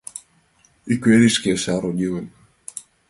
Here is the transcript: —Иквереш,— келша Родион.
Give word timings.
—Иквереш,— 0.93 1.35
келша 1.43 1.75
Родион. 1.83 2.25